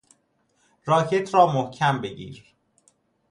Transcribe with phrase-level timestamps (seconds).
[0.85, 2.45] راکت را محکم بگیر!